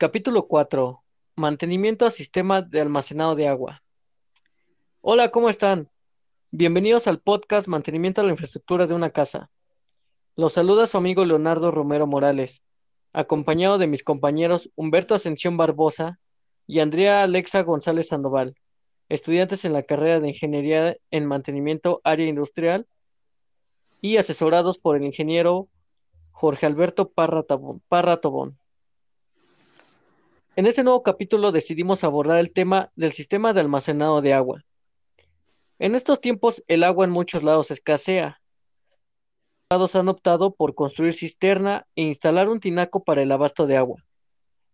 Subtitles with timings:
[0.00, 1.04] Capítulo 4.
[1.36, 3.82] Mantenimiento al sistema de almacenado de agua.
[5.02, 5.90] Hola, ¿cómo están?
[6.50, 9.50] Bienvenidos al podcast Mantenimiento a la infraestructura de una casa.
[10.36, 12.62] Los saluda su amigo Leonardo Romero Morales,
[13.12, 16.18] acompañado de mis compañeros Humberto Ascensión Barbosa
[16.66, 18.54] y Andrea Alexa González Sandoval,
[19.10, 22.86] estudiantes en la carrera de Ingeniería en Mantenimiento Área Industrial
[24.00, 25.68] y asesorados por el ingeniero
[26.30, 28.60] Jorge Alberto Parra Tobón.
[30.56, 34.64] En este nuevo capítulo decidimos abordar el tema del sistema de almacenado de agua.
[35.78, 38.42] En estos tiempos el agua en muchos lados escasea.
[39.70, 43.76] Los lados han optado por construir cisterna e instalar un tinaco para el abasto de
[43.76, 44.04] agua.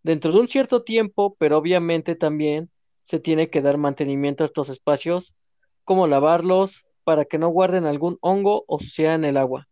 [0.01, 2.71] Dentro de un cierto tiempo, pero obviamente también
[3.03, 5.35] se tiene que dar mantenimiento a estos espacios,
[5.83, 9.67] como lavarlos para que no guarden algún hongo o suciedad en el agua.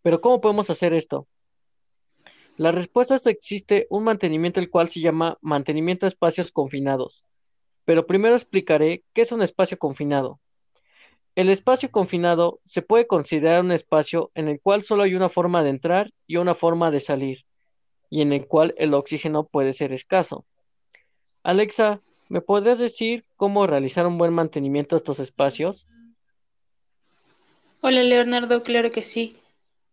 [0.00, 1.28] Pero ¿cómo podemos hacer esto?
[2.58, 7.22] La respuesta es que existe un mantenimiento el cual se llama mantenimiento de espacios confinados.
[7.84, 10.40] Pero primero explicaré qué es un espacio confinado.
[11.36, 15.62] El espacio confinado se puede considerar un espacio en el cual solo hay una forma
[15.62, 17.44] de entrar y una forma de salir,
[18.10, 20.44] y en el cual el oxígeno puede ser escaso.
[21.44, 25.86] Alexa, ¿me podrías decir cómo realizar un buen mantenimiento de estos espacios?
[27.82, 29.36] Hola Leonardo, claro que sí.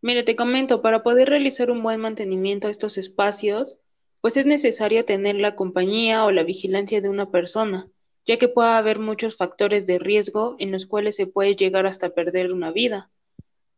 [0.06, 3.76] Mire, te comento, para poder realizar un buen mantenimiento a estos espacios,
[4.22, 7.88] pues es necesario tener la compañía o la vigilancia de una persona,
[8.24, 12.10] ya que puede haber muchos factores de riesgo en los cuales se puede llegar hasta
[12.10, 13.10] perder una vida.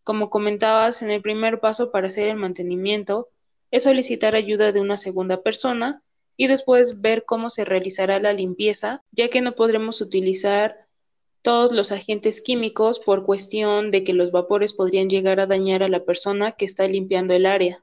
[0.03, 3.29] Como comentabas, en el primer paso para hacer el mantenimiento
[3.71, 6.01] es solicitar ayuda de una segunda persona
[6.35, 10.86] y después ver cómo se realizará la limpieza, ya que no podremos utilizar
[11.47, 15.87] todos los agentes químicos por cuestión de que los vapores podrían llegar a dañar a
[15.87, 17.81] la persona que está limpiando el área.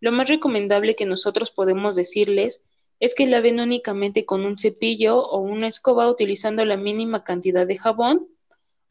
[0.00, 2.62] Lo más recomendable que nosotros podemos decirles
[2.98, 7.76] es que laven únicamente con un cepillo o una escoba utilizando la mínima cantidad de
[7.76, 8.28] jabón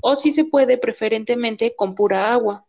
[0.03, 2.63] o si se puede preferentemente con pura agua.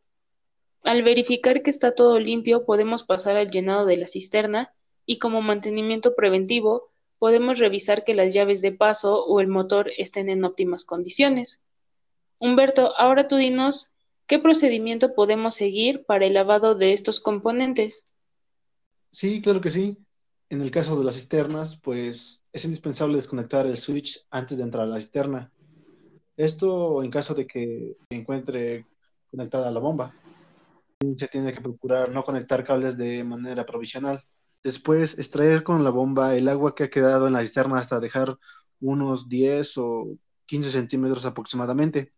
[0.84, 4.72] Al verificar que está todo limpio podemos pasar al llenado de la cisterna
[5.05, 6.87] y como mantenimiento preventivo
[7.19, 11.62] podemos revisar que las llaves de paso o el motor estén en óptimas condiciones.
[12.38, 13.91] Humberto, ahora tú dinos
[14.27, 18.05] qué procedimiento podemos seguir para el lavado de estos componentes.
[19.10, 19.97] Sí, claro que sí.
[20.49, 24.84] En el caso de las cisternas, pues es indispensable desconectar el switch antes de entrar
[24.84, 25.50] a la cisterna.
[26.37, 28.87] Esto en caso de que encuentre
[29.31, 30.12] conectada la bomba.
[31.16, 34.22] Se tiene que procurar no conectar cables de manera provisional
[34.66, 38.37] Después, extraer con la bomba el agua que ha quedado en la cisterna hasta dejar
[38.81, 42.12] unos 10 o 15 centímetros aproximadamente.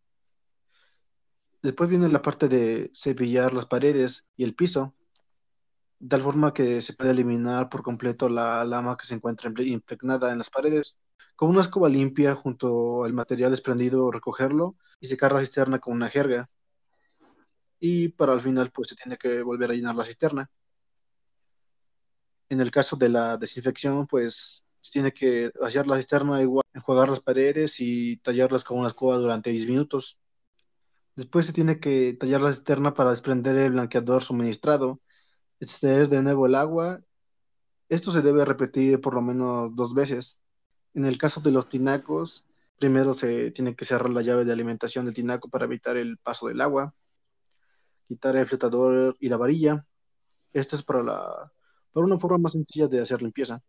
[1.62, 4.94] Después viene la parte de cepillar las paredes y el piso,
[5.98, 10.32] de tal forma que se puede eliminar por completo la lama que se encuentra impregnada
[10.32, 10.96] en las paredes.
[11.36, 16.08] Con una escoba limpia junto al material desprendido, recogerlo y secar la cisterna con una
[16.08, 16.48] jerga.
[17.78, 20.50] Y para el final, pues se tiene que volver a llenar la cisterna.
[22.48, 27.08] En el caso de la desinfección, pues se tiene que vaciar la cisterna, igual, enjuagar
[27.08, 30.18] las paredes y tallarlas con una escoba durante 10 minutos.
[31.16, 35.00] Después se tiene que tallar la cisterna para desprender el blanqueador suministrado,
[35.60, 37.02] extraer de nuevo el agua.
[37.88, 40.40] Esto se debe repetir por lo menos dos veces.
[40.94, 42.46] En el caso de los tinacos,
[42.78, 46.48] primero se tiene que cerrar la llave de alimentación del tinaco para evitar el paso
[46.48, 46.94] del agua,
[48.06, 49.86] quitar el flotador y la varilla.
[50.52, 51.52] Esto es para la
[51.98, 53.60] por una forma más sencilla de hacer limpieza.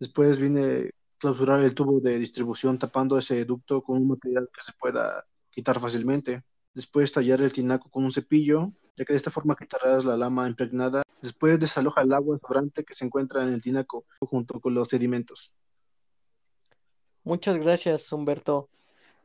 [0.00, 4.72] Después viene clausurar el tubo de distribución tapando ese ducto con un material que se
[4.72, 6.42] pueda quitar fácilmente.
[6.72, 10.48] Después tallar el tinaco con un cepillo, ya que de esta forma quitarás la lama
[10.48, 11.02] impregnada.
[11.20, 15.54] Después desaloja el agua sobrante que se encuentra en el tinaco junto con los sedimentos.
[17.22, 18.70] Muchas gracias, Humberto.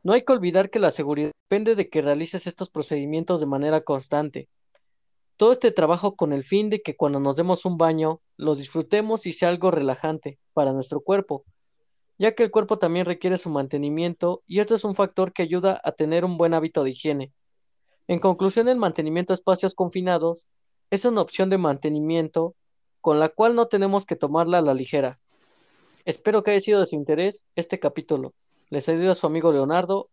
[0.02, 3.80] No hay que olvidar que la seguridad depende de que realices estos procedimientos de manera
[3.80, 4.50] constante.
[5.38, 9.26] Todo este trabajo con el fin de que cuando nos demos un baño, lo disfrutemos
[9.26, 11.44] y sea algo relajante para nuestro cuerpo,
[12.18, 15.78] ya que el cuerpo también requiere su mantenimiento y esto es un factor que ayuda
[15.84, 17.32] a tener un buen hábito de higiene.
[18.08, 20.46] En conclusión, el mantenimiento de espacios confinados
[20.90, 22.54] es una opción de mantenimiento
[23.02, 25.20] con la cual no tenemos que tomarla a la ligera.
[26.06, 28.32] Espero que haya sido de su interés este capítulo.
[28.70, 30.08] Les ayuda su amigo Leonardo